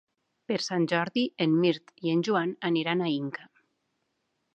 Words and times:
Per 0.51 0.55
Sant 0.67 0.85
Jordi 0.93 1.25
en 1.45 1.53
Mirt 1.65 1.93
i 2.07 2.13
en 2.13 2.23
Joan 2.29 2.55
aniran 2.71 3.05
a 3.05 3.11
Inca. 3.17 3.47